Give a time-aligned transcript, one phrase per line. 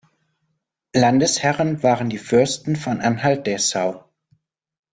[0.95, 4.03] Landesherren waren die Fürsten von Anhalt-Dessau.